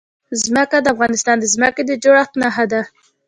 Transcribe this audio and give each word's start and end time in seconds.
ځمکه 0.43 0.77
د 0.81 0.87
افغانستان 0.93 1.35
د 1.39 1.45
ځمکې 1.53 1.81
د 1.85 1.91
جوړښت 2.03 2.33
نښه 2.41 2.65
ده. 2.71 2.81